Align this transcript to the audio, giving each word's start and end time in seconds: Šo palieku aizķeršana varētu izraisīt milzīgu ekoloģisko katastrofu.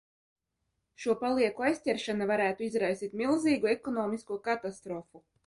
Šo 1.03 1.13
palieku 1.19 1.65
aizķeršana 1.67 2.29
varētu 2.31 2.67
izraisīt 2.69 3.15
milzīgu 3.23 3.71
ekoloģisko 3.75 4.41
katastrofu. 4.51 5.25